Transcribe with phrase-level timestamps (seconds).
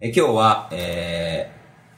[0.00, 1.50] え今日は、え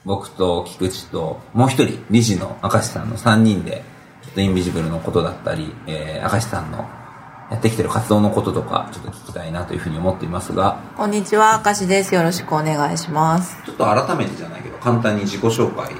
[0.05, 3.83] ー、僕と菊池ともう一人理事の明石さんの3人で
[4.23, 6.89] ちょっとインビジブルのことだったり、えー、明石さんの
[7.51, 10.81] やってきてる活動のこととかちょっと聞きたいなというふうに思っていますが。
[10.97, 12.15] こんにちは、明石です。
[12.15, 13.55] よろしくお願いします。
[13.67, 15.93] ちょっと改めてじゃないけど簡単に自己紹介、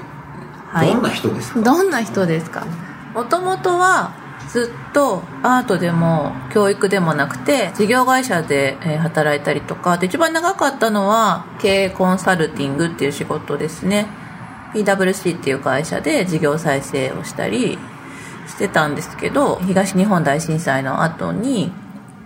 [0.69, 0.87] はい。
[0.87, 1.61] どんな人ですか？
[1.61, 2.65] どんな人ですか？
[3.13, 4.15] もともとは
[4.51, 14.07] ずっとアートでも教育でもなくて事業会社で働いたりとかで一番長かったのは経営コンサルティングっていう仕事ですね。
[14.73, 17.77] PWC っていう会社で事業再生をしたり
[18.47, 21.71] してたんですけど東日本大震災の後に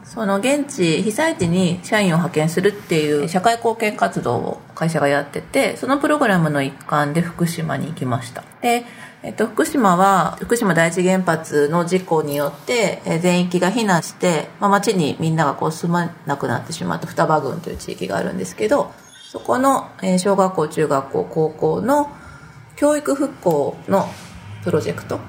[0.04, 8.44] その現地被災地に社員を派遣するっていう社会貢献活動を会社がやっててそのプログラムの一環で福島に行きました。
[8.62, 8.86] で、
[9.26, 18.94] えっと、福島は福島第一原発の事故によってえ全域が避難して、まあ、町にみんながこう住まなくなってしまった双葉郡という地域があるんですけど
[19.32, 22.12] そこのえ小学校中学校高校の
[22.76, 24.08] 教育復興の
[24.64, 25.20] プロジェクト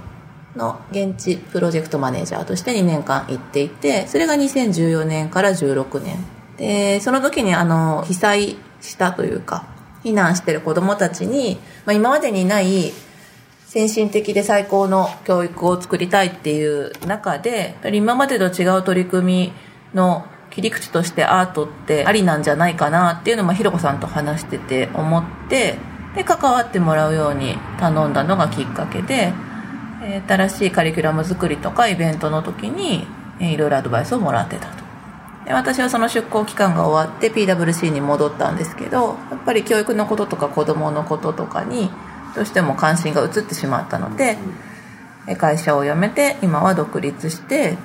[0.57, 6.17] の現地プロジェクトマネージャーとして2年間行っていて、それが2014年から16年。
[6.57, 9.67] で、その時にあの、被災したというか、
[10.03, 12.93] 避難してる子供たちに、まあ、今までにない
[13.77, 19.53] 先進的で最高の教育を作りたいっていう中で、今までと違う取り組み
[19.93, 25.75] の切り口としてアートってありなんじゃないかなっていうのもひろこさんと話してて思って、
[26.15, 29.35] で、関わってもらうように頼んだのがきっかけで、
[30.03, 33.07] えー新しいカリキュラム作りとかイベントの時に、
[33.41, 34.85] えーいろいろアドバイスをもらってたと。
[35.45, 41.89] で私はその出向期間が終わって PWC に戻ったんですけどやっぱり教育のこととか子供のこととかに
[42.37, 44.37] どうしても関心が移ってしまったので、
[45.27, 47.77] えー会社を辞めて今は独立して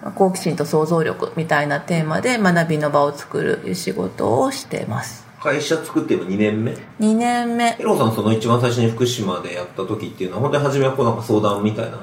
[0.00, 5.26] まあ好奇心と想像力みたいなテーマで学びの場を作る仕事をしてます。
[5.40, 7.72] 会社作って今2年目？2年目。
[7.72, 11.98] ヒロさんその一番最初に福島でやった時っていうのは本当に初めはこうなんか相談みたいな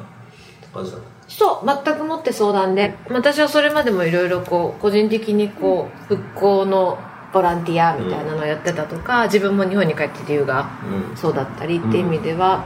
[0.74, 1.08] 感じだった？
[1.30, 2.94] そう全くもって相談で。
[3.10, 7.00] 私はそれまでもいろいろこう個人的にこう復興の
[7.34, 10.70] ボランティアみたいなのをやってたとか、自分も日本に帰って理由が
[11.12, 11.18] うん。
[11.18, 12.66] そうだったりっていう意味では、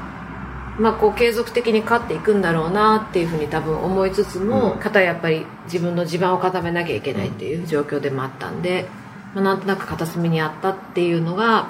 [0.79, 5.01] まあこう継続的に勝っていくんだろうなっていうふうに多分思いつつも、うん。
[5.01, 8.87] やっぱり自分の地盤を固めなきゃいけないっていう状況でもあったんで、
[9.33, 11.67] まあ、なんとなく片隅にあったっていうのが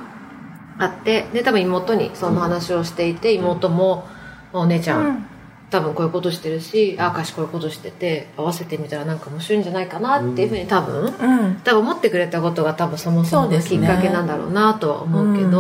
[0.78, 4.08] あってで多分妹にその話をしていて、妹も
[4.54, 5.28] 「お姉ちゃん
[5.76, 11.56] 多分こういうことしてるしあかしこういうことしてて合わせてみたらなんか面白いんじゃないかなっていうふうに多分、うん。
[11.66, 15.52] 多分思ってくれたことが多分そもそものそうですねきっかけなんだろうなとは思うけど、うん。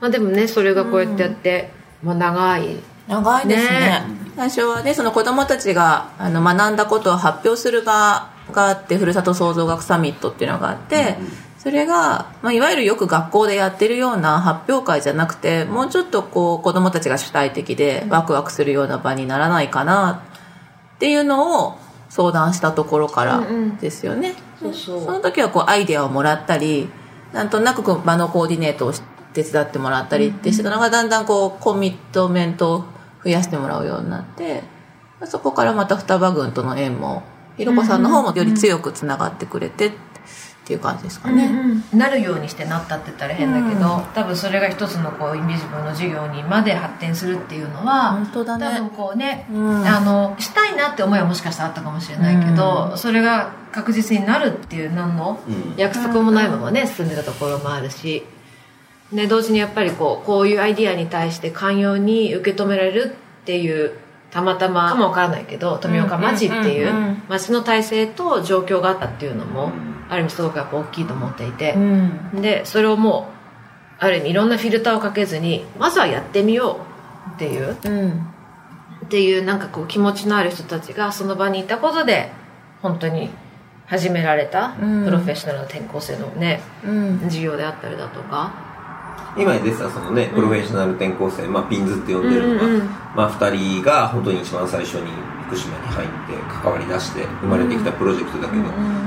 [0.00, 1.70] まあでもねそれがこうやってやって、
[2.04, 2.76] まあ長い。
[3.08, 3.80] 長いですね。
[3.80, 4.02] ね。
[4.36, 11.16] 最初はねその子供たちがあの学んだことを発表する場があってふるさと創造学サミットっていうのがあって、
[11.66, 20.22] それが、まあ、いわゆるよく学校でやってるような発表会じゃなくてもうちょっとこう子供たちが主体的でワクワクするような場にならないかな
[20.94, 21.76] っていうのを
[22.08, 23.76] 相談したところからうんうん。
[23.78, 25.04] ですよね、そうそう。
[25.04, 26.88] その時はこうアイデアをもらったり
[27.32, 29.02] なんとなく場のコーディネートをし
[29.34, 32.84] 手伝ってもらったりってしてたのがだんだんこうコミットメントを
[33.24, 34.62] 増やしてもらうようになって
[35.24, 37.24] そこからまた双葉郡との縁も
[37.56, 39.92] ひろこさんの方もより強くつながってくれてっ
[40.66, 41.48] ていう感じですかね。
[41.94, 44.02] なるようにしてなったって言ったら変だけど、うん。
[44.14, 48.66] 多分それが一つのこうインビジブルの授業にまで発展するっていうのは本当だね。
[48.66, 49.86] 多分こうね、うん。
[49.86, 55.74] あのしたいなって思いはもしかしたらあったかもしれないけど、うそれが確実になるっていう何のうん。
[55.76, 58.24] 約束もないままね進んでたところもあるし、
[59.12, 63.92] ね、同時にやっぱりこうこういうアイディアに対して寛容に受け止められるっていう
[64.32, 67.22] たまたまかもわからないけど富岡町っていうんうんうんううん。
[67.28, 69.70] 町の体制と状況があったっていうのも
[70.08, 71.74] ある意味すごくやっぱ大きいと思っていて。
[71.74, 72.42] うん。
[72.42, 73.28] でそれをも
[74.00, 76.80] うある意味いろんなフィルターをかけずにまずはやってみよ
[77.30, 78.26] うっていううん。
[79.04, 82.30] っていうなんかこう気持ちのある人たちがその場にいたことで
[82.82, 83.30] 本当に
[83.86, 85.04] 始められたうん。
[85.04, 87.20] プロフェッショナルな転校生のね、うん。
[87.20, 88.66] 授業であったりだとか。
[89.38, 92.80] 今出てたそのねプロフェッショナル転校生、まあ、ピンズって呼んでるのが、うんうん
[93.14, 95.10] まあ、2人が本当に一番最初に
[95.46, 96.12] 福島に入って
[96.48, 98.62] 関わり出して生まれてきたプロジェクトだけど、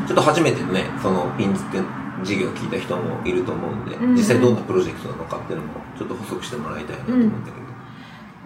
[0.08, 1.80] ちょっと初めてねそのピンズって
[2.20, 4.16] 授業を聞いた人もいると思うんで、うん。
[4.16, 7.58] 実際どんなプロジェクトなのかっていうのもちょっと補足してもらいたいなと思うんだけど、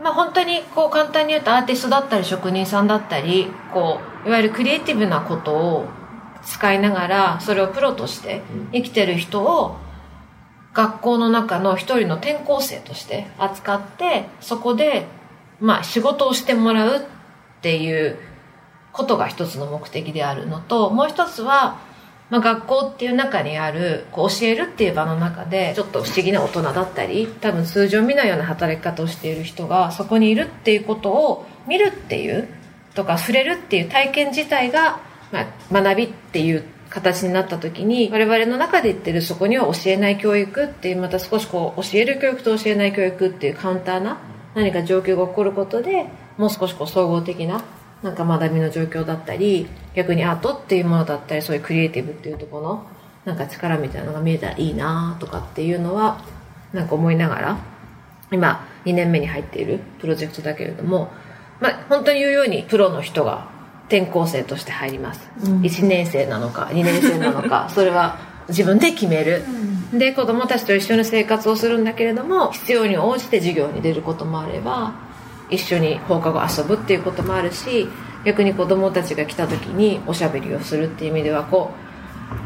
[0.04, 5.88] まあ本当にこう簡単に言うとアーティストだったり職人さんだったりこういわゆるクリエイティブなことを
[6.46, 8.42] 使いながらそれをプロとして
[8.74, 9.78] 生きてる人を
[10.74, 15.06] 学校の中の一人の転校生として扱ってそこで
[15.62, 17.06] まあ仕事をしてもらう
[17.63, 18.18] っていう
[18.92, 21.80] ことが一つの目的であるのともう一つは
[22.30, 32.48] まあ、学校っていう中にあるこう教えるっていう場の中でちょっと不思議な大人だったり多分通常見ないような働き方をしている人がそこにいるっていうことを見るっていう
[32.95, 35.00] とか触れるっていう体験自体が、
[35.31, 44.19] まあ、学びっていう形になった時に我々の中で言ってるそこには教えない教育っていうまた少しこう教える教育と教えない教育っていうカウンターな
[44.56, 46.07] 何か状況が起こることで
[46.38, 47.63] もう少しこう総合的な
[48.01, 52.88] なんか学びの状況だったり逆にアートっていうものだったりそういうクリエイティブっていうところの
[53.25, 56.21] なんか力みたいなのが見えたらいいなとかっていうのは
[56.74, 57.57] なんか思いながら
[58.31, 61.12] 今2年目に入っているプロジェクトだけれども、
[61.62, 63.47] まあ、本当に言うようにプロの人が
[63.88, 65.62] 転校生として入ります、うん。
[65.62, 68.18] 1年生なのか2年生なのか それは
[68.50, 69.41] 自分で決める、
[69.94, 74.94] で子供たちと一緒に生活をするんだけれども必要に応じて授業に出ることもあれば
[75.53, 77.88] 一緒に放課後遊ぶっていうこともあるし
[78.25, 81.71] 逆に子供たちが来た時におしゃべりをするっていう意味ではこ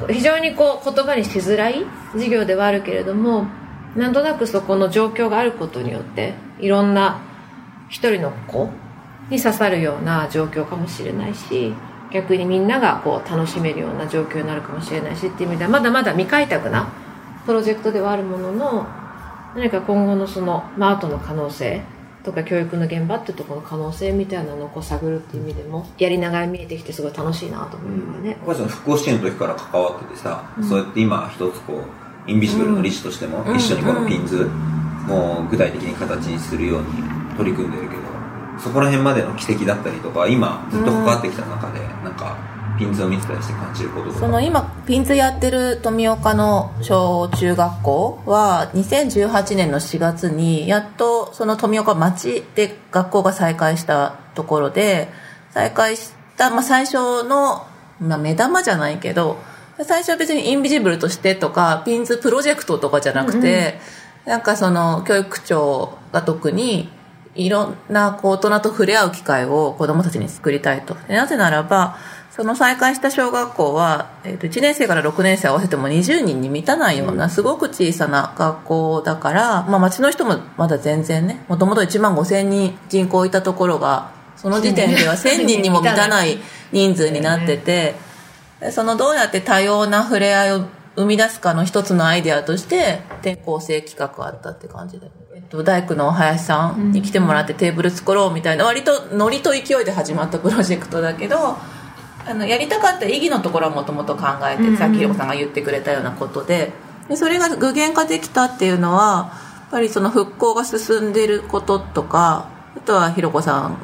[0.08, 3.48] う非常にこう言葉にしづらい授業ではあるけれども
[3.96, 7.22] なんとなくそこの状況があることによっていろんな
[7.90, 8.70] 一人の子
[9.30, 11.74] に刺さるような状況かもしれないし
[12.12, 16.92] 逆にみんながこう楽しめるような状況になるかもしれないしっていう意味ではまだまだ未開拓な
[17.46, 18.88] プロジェクトではあるものの
[19.56, 21.82] 何か今後のその、まあ、アートの可能性
[22.28, 27.92] とか教育の現場ってところの可能性みたいなのをこう探るっていう意味でもやりながら見えてきてすごい楽しいなと思う。
[28.18, 28.38] よね。
[28.42, 31.82] 小林さん復興支援の時から関わっててさ、そうやって今一つこ
[32.28, 34.44] うインビジブルの理事としても、一緒にこのピンズ
[35.08, 36.88] もう具体的に形にするように
[37.38, 38.02] 取り組んでるけど
[38.60, 42.36] そこら辺までの軌跡だったりとか今ずっと関わってきた中で、なんか
[42.78, 44.20] ピンズを見てたりして感じることとか。
[44.20, 55.08] その今ピンズやってる富岡の小中学校は2018年の4月にやっとその富岡町で学校が再開したところで
[55.52, 57.68] 再開した、まあ、最初の、
[58.02, 59.38] まあ、目玉じゃないけど
[59.84, 63.80] 最初は別にインビジブルとしてとかピンズプロジェクトとかじゃなくて、
[64.26, 66.90] なんかその教育長が特に
[67.36, 70.96] いろんなこう大人と触れ合う機会を子供たちに作りたいと。
[71.08, 72.00] でなぜならば、
[72.38, 86.38] その再開した小学校は、えー、と1年生から6年生合わせても20人に満たないようなすごく小さな学校だから、まあ町の人もまだ全然ね、もともと1万5千人人口いたところが、その時点では1000人にも満たない
[86.72, 87.96] 人数になってて、
[88.60, 101.58] でそのどうやって多様な触れ合いを生み出すかの一つのアイデアとして転校生企画があったって感じで、えっと、大工の林さんに来てもらってテーブル作ろうみたいな割とノリと勢いで始まったプロジェクトだけど
[102.28, 106.74] あのやりたかった意義のところはもともと考えて、さっきひろこさんが言ってくれたようなことで
[107.08, 109.32] でそれが具現化できたっていうのは
[109.62, 113.78] やっぱりその復興が進んでることとかあとはひろこさん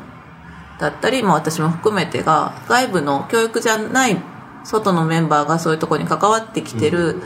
[0.79, 4.17] だったり、まあ、私も含めてが外部の教育じゃない
[4.65, 7.21] 外のメンバーがそういうところに関わってきてる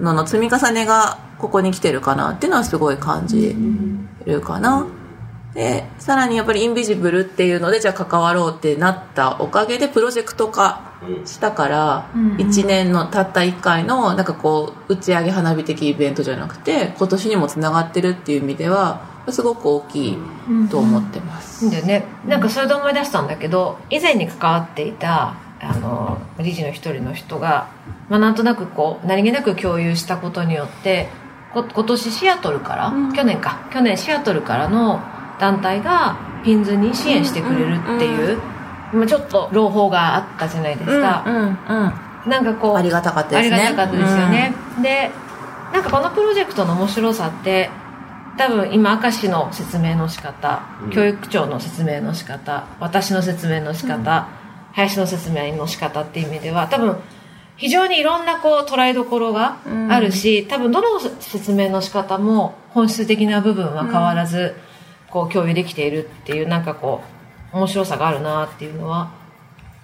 [0.00, 3.56] のの積み重ねがここに来てるかなっていうのはすごい感じ
[4.24, 4.86] るかな。
[5.56, 10.92] でさらにやっぱりインビジブルっていうのでじゃあ関わろうってなったおかげでプロジェクト化
[11.24, 19.00] したから1年のたった1回のなんかこう打ち上げ花火的イベントじゃなくて今年にもつながってるっていう意味では
[19.30, 20.18] すごく大きい
[20.70, 21.70] と思ってます。
[21.70, 27.70] でねなんかそれで思い出したんだけど以前に関わっていたあの理事の一人の人が、
[28.10, 31.08] まあ、なんとなくこう何気なく共有したことによって
[31.54, 35.00] こ今年シアトルから、去年か去年シアトルからの
[35.38, 38.38] 団体がピンズに支援してくれるっていう、
[38.92, 41.92] まあちょっと朗報があったじゃないですか、うんうん
[42.26, 43.54] なんかこうありがたかったですね。
[43.54, 44.52] ありがたかったですよね、
[44.82, 45.10] で
[45.72, 47.70] なんかこのプロジェクトの面白さって
[48.36, 50.62] 多分今明石の説明の仕方、
[50.92, 54.26] 教育長の説明の仕方私の説明の仕方、
[54.72, 56.96] 林の説明の仕方っていう意味では多分
[57.56, 64.54] 非常にいろんなこう捉えどころがあるし、多分どの説明の仕方も本質的な部分は変わらず、
[65.10, 67.02] こう共有できているっていうなんかこ
[67.52, 69.10] う面白さがあるなっていうのは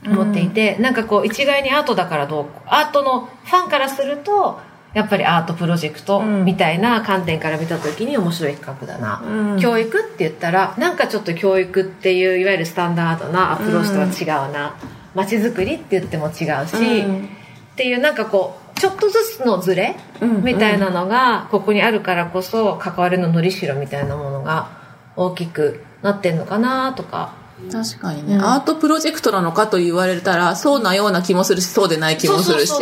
[0.05, 4.61] 思っていて、なんかこう一概にアートだからどうアートのファンからすると
[4.95, 9.61] やっぱりアートプロジェクトみたいな観点から見た時に面白い企画だな、うん。
[9.61, 14.76] 教育って言ったらなんかちょっと教育っていういわゆるスタンダードなアプローチとは違うな。
[15.14, 17.25] 街づくりって言っても違うし、うん。
[17.25, 17.29] っ
[17.76, 20.43] ていうなんかこうちょっとずつのズレうん。
[20.43, 24.82] みたいなのがここにあるからこそ関わりののりしろみたいなものが
[25.16, 27.40] 大きくなってんのかなとか。
[27.71, 32.73] 確かにね、アートプロジェクトなのかと言われたらそうなような気もするしそうでない気もするし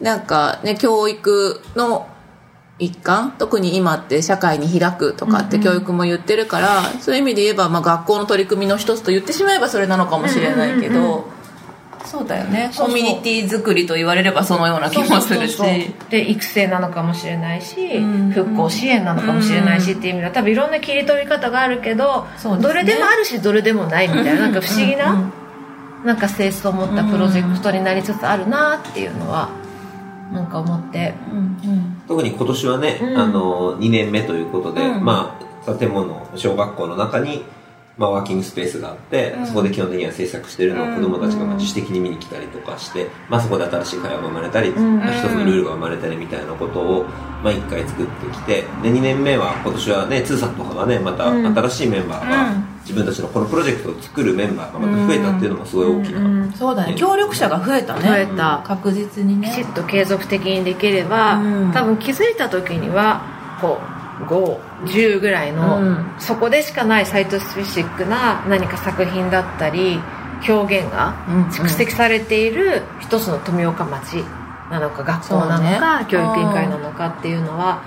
[0.00, 2.06] なんかね教育の
[2.78, 11.41] 一環特に今って社会に開くとかって教育も言ってるから、そういう意味で言えば、まあ、学校の取り組みの一つと言ってしまえばそれなのかもしれないけど、そうだよね
[12.12, 15.56] そうそうコミュニティ作りと言われればそのような気もするし。
[15.56, 18.30] そうそうそうで育成なのかもしれないし、うん。
[18.30, 22.58] 復興支援なのかもしれないしっていう意味では多分いろんな切り取り方があるけど、ね。
[22.60, 25.20] どれでもあるしどれでもないみたいななんか不思議な、うん。
[25.20, 25.32] うん
[26.04, 29.50] なんか性質を持ったプロジェクトになりつつあるなっていうのは
[30.32, 31.14] なんか思って。
[31.30, 31.38] うん。
[31.38, 32.02] うん。
[32.08, 33.16] 特に今年はね、うん。
[33.18, 35.04] あの2年目ということで、うん。
[35.04, 37.44] まあ建物小学校の中に、
[37.98, 39.46] まあ、ワーキングスペースがあって、うん。
[39.46, 44.98] そこで基本的には制作しているのを子供たちがまあ自主的に見に来たりとかして、まあ、そこで新しい会話が生まれたり、ん。
[44.98, 47.04] まあ一つのルールが生まれたりみたいなことを、
[47.44, 51.46] まあ、1回作ってきてで2年目は今年はねツーさんとかがねまたうん。
[51.54, 52.72] 新しいメンバーが、うん。
[52.82, 56.52] 自分たちのこのプロジェクトを作るメンバーがまた増えたっていうのもすごい大きな、うん。
[56.52, 56.94] そうだね。
[56.96, 58.08] 協力者が増えたね。
[58.08, 58.64] 増えた。
[58.66, 59.48] 確実にね。
[59.48, 61.72] きちっと継続的にできれば、うん。
[61.72, 63.22] 多分気づいた時には
[63.60, 63.91] こう
[64.26, 66.14] 510ぐらいの、うん。
[66.18, 69.98] そこでしかないサイトスペシックな何か作品だったり
[70.48, 74.24] 表現がうん蓄積されている一つの富岡町
[74.70, 76.06] なのか学校なのか、ね。
[76.08, 77.82] 教育委員会なのかっていうのは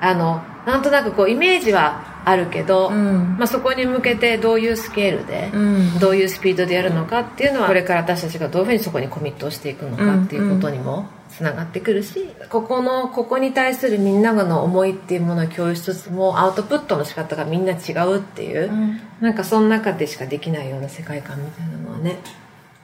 [0.00, 3.36] あのなんとなくこうイメージはあるけど、うん。
[3.36, 5.98] まあ、そこに向けてどういうスケールで、うん。
[5.98, 19.00] どういうスピードでやるのかっていうのはこれから私たちがどういうふうにそこにコミットをしていくのかっていうことにもつながってくるし、ここのここに対するみんなの思いっていうものを共有しつつもアウトプットの仕方がみんな違うっていう、うん。
[19.20, 22.18] なんかその中でしかできないような世界観みたいなのはね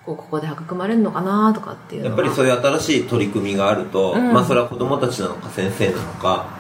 [0.06, 2.16] こうここで育まれるのかなとかっていうのは。
[2.16, 4.32] やっぱりそういう新しい取り組みがあると、うん。
[4.32, 6.57] まあそれは子供たちなのか先生なのか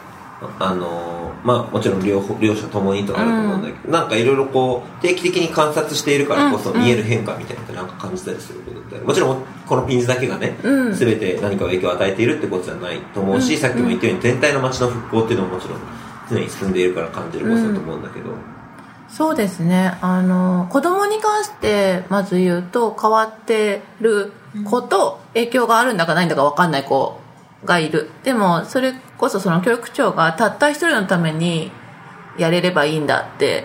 [0.60, 10.94] あのまあもちろん両方両者ともにとあると思うんだけど、なんかいろいろこう定期的に観察しているからこそうん見える変化みたいなのってなんか感じたりすることってもちろんこのピンズだけがね、うん。
[10.94, 15.78] 全て何か影響を与えているってことじゃないと思うし、さっきも言ったように全体の街の復興っていうのももちろん
[16.30, 18.30] 常に進んでいるから感じることだと思うんだけど、
[19.08, 19.98] そうですね。
[20.00, 24.32] あの子供に関してまず言うと変わってる
[24.64, 27.20] 子と影響があるんだかないんだか分かんない子
[27.64, 28.10] がいる。
[28.22, 31.70] でもそれこそその教育長がたった一人のために
[32.38, 33.64] やれればいいんだって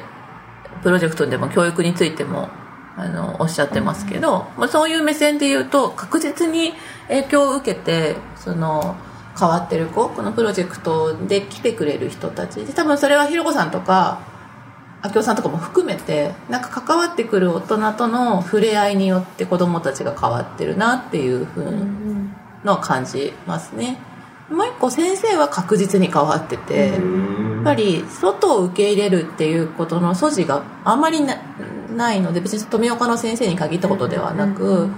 [0.82, 2.50] プロジェクトでも教育についても
[2.96, 6.74] あのおっしゃってますけど、まあ、そういう目線で言うと確実に
[7.08, 8.96] 影響を受けてその
[9.40, 14.22] 変わってる子このプロジェクトで来てくれる人たちで多分それはひろこさんとか
[15.04, 22.23] 明夫さんとかも含めてなんか関わってくる大人との触れ合いによって子供たちが変わってるなっていうふうに
[22.64, 23.98] のを感じますね。
[24.50, 31.38] もう一個先生は確実に変わってて、やっぱり外を受け入れるっていうことの素地があんまりな
[31.96, 34.90] ないので別に富岡の先生に限ったことではなく、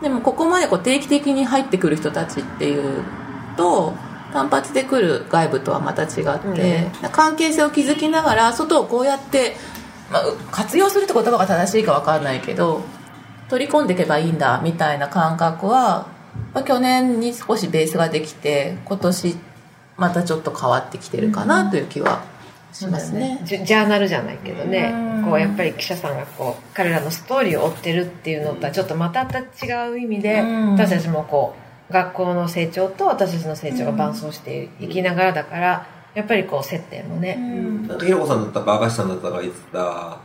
[0.00, 3.04] でもここまでこう定期的に入ってくる人たちっていう
[3.56, 3.94] と
[4.32, 9.56] 単発で来る外部とはまた違って、関係性を築きながら外をこうやって、
[10.10, 12.82] まあ、活用するって言葉が正しいか分かんないけど
[13.48, 16.17] 取り込んでいけばいいんだみたいな感覚は、
[16.54, 19.36] まあ、去年に少しベースができて今年
[19.96, 22.22] またちょっと変わってきてるかなという気は
[22.72, 23.40] しますね。
[23.44, 24.92] ジャジャーナルじゃないけどね。
[24.94, 25.24] うん。
[25.24, 30.72] こうやっぱり記者さんがこう彼らのストーリーを追ってるっていうのとはちょっとまた違う意味でうん。
[30.72, 31.54] 私たちもこ
[31.90, 37.36] う学校の成長と私たちの成長が伴走していきながらだからやっぱりこう接点もね、
[37.86, 37.98] なん。
[37.98, 40.18] かひろこさんだったか明石さんだったか言ってた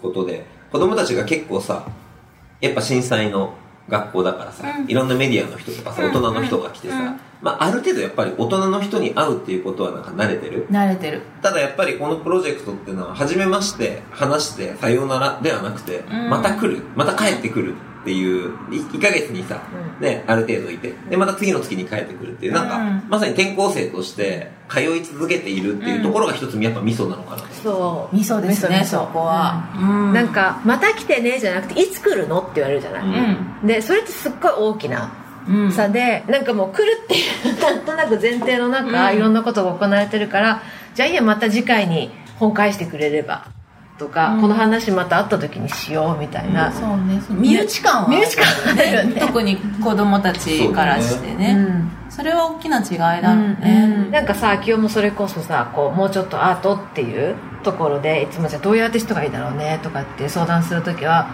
[0.00, 1.86] ことで子供たちが結構さ
[2.60, 3.54] やっぱ震災の
[3.90, 10.66] 学校だからさ、いろんなメディアの人とかさ大人の人が来てさ、まあ、ある程度やっぱり大人の人に会うっていうことはなんか慣れてる。
[10.70, 11.22] 慣れてる。
[11.42, 16.30] ただやっぱりこのプロジェクトっていうのは初めまして話してさようならではなくて、ん。
[16.30, 16.82] また来る。
[16.94, 19.62] また帰ってくるっていう1ヶ月にさ、
[20.00, 23.02] ね、ある程度いてでまた次の月に帰ってくるっていうなんか、うん。
[23.08, 27.42] まさに転校生として通い続けているっていうところが一つやっぱミソなのかな。
[27.42, 28.16] と、そう。
[28.16, 30.12] 味噌ですね味噌そこは、うん。
[30.14, 33.66] なんか「また来てね」じゃなくて「いつ来るの?」って言われるじゃない、うん。
[33.66, 35.12] でそれってすっごい大きな
[35.48, 35.72] うん。
[35.72, 37.20] 差で、なんかもう来るってい
[37.52, 39.16] うなんとなく前提の中、うん。
[39.16, 40.62] いろんなことが行われてるから
[40.94, 43.46] じゃあいいやまた次回に本返してくれれば
[44.00, 44.40] とか、うん。
[44.40, 49.20] この話また会った時にしようみたいな、そうね身内感は身内感あるよね。
[49.20, 51.54] 特に子供たちからしてね。
[51.56, 51.90] うん。
[52.08, 61.28] それは大きな違いだろうね、なんかさ清もそれこそさこうもうちょっとアートっていうところでいつもじゃあどういうアーティストがいいだろうねとかって相談する時は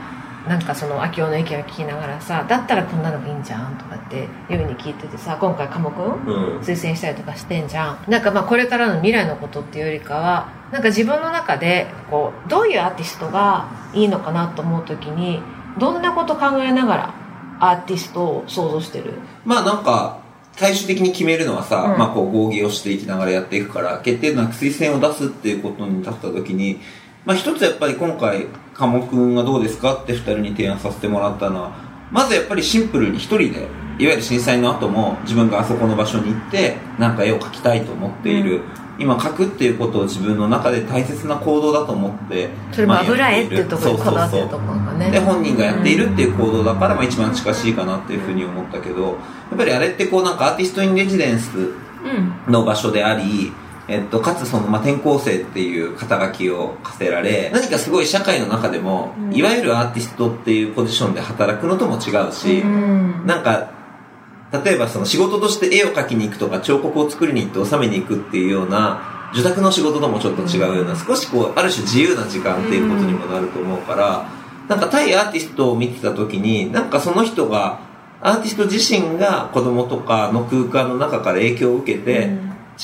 [0.46, 6.60] なんかその秋夫の意見を聞きながらさだったらこんなのがいいんじゃんとかっていうふうに聞いててさ今回鴨くんうん。
[6.60, 15.42] 推薦したりとかしてんじゃんなんかまあこれからの未来のことっていうよりかはなんか自分の中でこうどういうアーティストがいいのかなと思う時に
[15.78, 17.14] どんなこと考えながら
[17.58, 19.14] アーティストを想像してる？
[19.44, 20.20] まあなんか
[20.52, 21.98] 最終的に決めるのはさ、うん。
[21.98, 26.80] まあこう合議をしていきながらやっていくから決定なく推薦を出すっていうことに立った時に
[27.26, 31.73] まあ一つやっぱり今回鴨くんがどうですかって二人に提案させてもらったのは
[32.11, 33.66] まずやっぱりシンプルに一人で
[33.99, 38.61] いわゆる震災の後も自分があそこの場所に行ってなんか絵を描きたいと思っている、
[38.99, 45.11] 今描くっていうことを自分の中で大切な行動だと思ってそれもまあ油絵やっていうところにこだわってるところがね。
[45.11, 49.11] で本人がやっているっていう行動だから、まあ、一番近しいかなっていうふうに思ったけどや
[49.54, 52.52] っぱりあれってこうなんかアーティスト・イン・レジデンスうん。
[52.52, 53.52] の場所であり、
[53.88, 63.26] えっと、かつその、まあ、転校生っていう肩書きを課せられ何かすごい社会の中でも、いわゆるアーティストっていうポジションで働くのとも違うし、うん。
[63.26, 63.70] なんか
[64.64, 74.28] 例えばその仕事として絵を描きに行くとか彫刻を作りに行って収めに行くっていうような受託の仕事ともちょっと違うような、少しこうある種自由な時間っていうことにもなると思うから、
[74.68, 77.80] なんか対アーティストを見てた時になんかその人が
[78.20, 82.30] アーティスト自身が子供とかの空間の中から影響を受けて、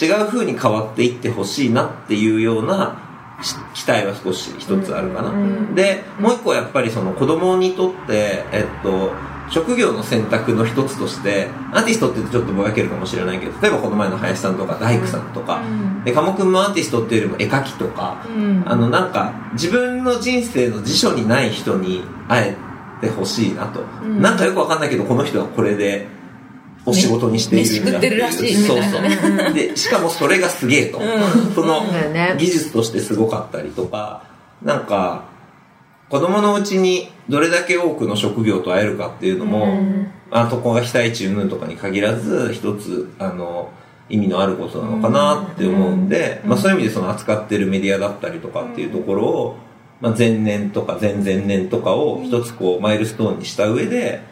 [0.01, 2.99] 違う風に変わっていってほしいなっていうような
[3.43, 9.11] し期待は少し一つあるかな、うんでもう一個はやっぱりその子供にとって、えっと、
[9.51, 15.63] 職業の選択の一つとしてアーティストって言うとちょっとぼやけるかもしれないけど例えばこの前の林さんとか大工さんとか、
[16.05, 18.63] で鴨くんもアーティストっていうよりも絵描きとか、うん。
[18.67, 22.57] あのなんか自分の人生の辞書にない人に会え
[23.01, 24.21] てほしいなと、ん。
[24.21, 26.07] なんかよくわかんないけどこの人はこれで
[26.85, 28.09] お仕事にしているんだって
[28.51, 29.55] いそうそう。
[29.55, 31.01] でしかもそれがすげえと、
[31.55, 31.83] その
[32.39, 34.25] 技術としてすごかったりとか
[34.63, 35.25] なんか
[36.09, 40.13] 子供のうちにどれだけ多くの職業と会えるかっていうのも、うん。
[40.33, 43.71] あとこが被災地云々とかに限らず一つあの
[44.09, 49.57] 意味のあることなのかなって思うんで、まあ、そういう意味でその扱ってるメディアだったりとかっていうところを、
[50.01, 54.23] まあ、前年とか前々年とかを一つこうマイルストーンにした上で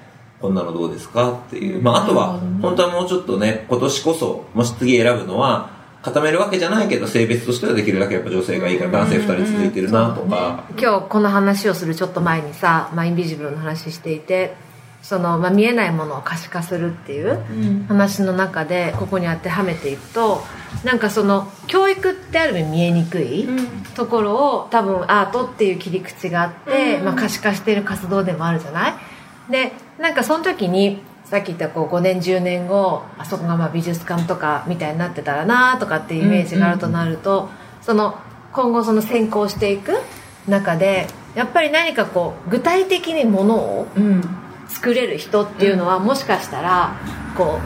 [0.40, 1.32] こんなのどうですか？
[1.32, 5.70] っていう、まあ、あとは本当はもうちょっとね今年こそもし次選ぶのは
[6.02, 14.54] 固めるわけじゃないけど性別としてはできるだけやっぱ女性がいいから男性2人続いてるなとか、今日この話をするちょっと前にさ、まあ、インビジブルの話していて
[15.02, 20.42] その、まあ、見えないものを可視化するっていう話の中でここに当てはめていくと
[20.84, 23.46] なんかその教育ってある意味見えにくい
[23.94, 28.94] ところを多分アートっていう切り口があって、まあ、可視化している活動でもあるじゃない？
[29.50, 37.48] でなんかその時にさっき言ったこう5年10年後あそこがまあ美術館とかみたいになってたらなとかっていうイメージがあるとなると、
[37.82, 38.18] その
[38.52, 39.92] 今後その先行していく
[40.48, 44.22] 中でやっぱり何かこう具体的にものをうん。
[44.70, 46.96] 作れる人っていうのはもしかしたら
[47.36, 47.58] こ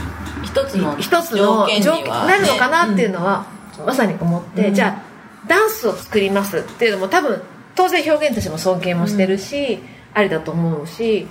[0.42, 3.46] う一つの一つの条件になるのかなっていうのは、
[3.86, 4.74] まさに思って、うん。
[4.74, 5.02] じゃ
[5.44, 7.42] あダンスを作りますっていうのも多分
[7.74, 9.80] 当然表現としても尊敬もしてるし、
[10.14, 11.26] ありだと思うし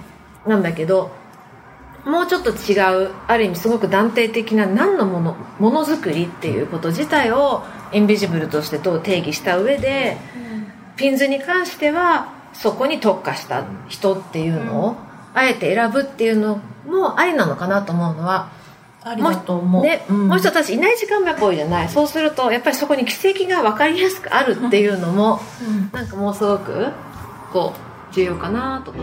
[0.45, 1.12] なんだけど
[2.06, 10.17] もうちょっと違うある意味すごく断定的な何のものものづくりっていうこと自体をインビジブルとしてどう定義した上で、
[10.97, 14.95] ピンズに関してはそこに特化した人っていうのを、
[15.34, 18.51] あえて選ぶっていうのもありなのかなと思うのは
[19.03, 19.84] ありだと思う。
[19.84, 20.27] ね、うん。
[20.27, 21.89] もう一人たちいない時間もやっぱ多いじゃない？
[21.89, 25.39] そうするとやっぱりそこに奇跡が分かりやすくあるっていうのも、
[25.93, 26.91] なんかもうすごく
[27.53, 27.73] こ
[28.12, 28.97] う重要かなとか。